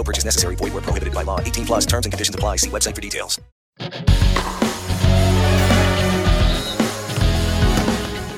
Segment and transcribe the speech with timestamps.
[0.00, 0.56] No purchase necessary.
[0.56, 1.40] Void where prohibited by law.
[1.40, 2.56] 18 plus terms and conditions apply.
[2.56, 3.38] See website for details.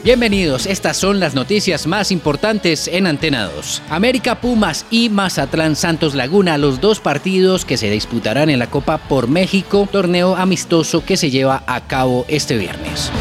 [0.02, 3.82] Bienvenidos, estas son las noticias más importantes en Antena 2.
[3.88, 8.98] América Pumas y Mazatlán Santos Laguna, los dos partidos que se disputarán en la Copa
[8.98, 13.12] por México, torneo amistoso que se lleva a cabo este viernes.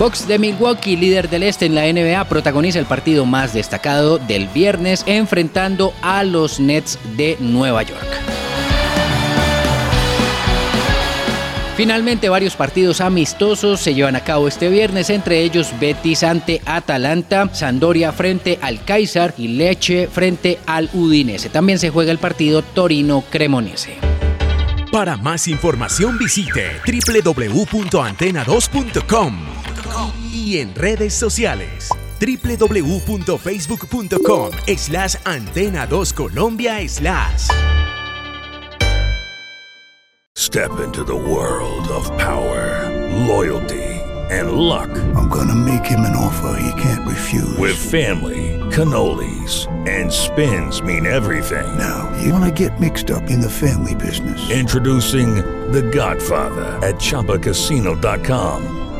[0.00, 4.48] Bucks de Milwaukee, líder del este en la NBA, protagoniza el partido más destacado del
[4.48, 8.06] viernes enfrentando a los Nets de Nueva York.
[11.76, 17.50] Finalmente, varios partidos amistosos se llevan a cabo este viernes, entre ellos Betis ante Atalanta,
[17.52, 21.50] Sandoria frente al Kaiser y Leche frente al Udinese.
[21.50, 23.98] También se juega el partido Torino-Cremonese.
[24.90, 29.60] Para más información visite www.antena2.com
[30.32, 31.88] y en redes sociales
[32.20, 37.48] www.facebook.com slash antena 2 Colombia slash.
[40.36, 42.88] Step into the world of power,
[43.26, 44.88] loyalty, and luck.
[45.14, 47.56] I'm gonna make him an offer he can't refuse.
[47.58, 51.66] With family, cannolis, and spins mean everything.
[51.78, 54.50] Now, you wanna get mixed up in the family business.
[54.50, 55.36] Introducing
[55.72, 58.79] The Godfather at ChumbaCasino.com.